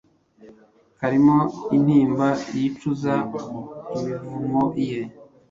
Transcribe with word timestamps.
karimo 0.99 1.37
intimba 1.77 2.27
yicuza 2.57 3.13
imivumo 3.99 4.63
ye 4.89 5.01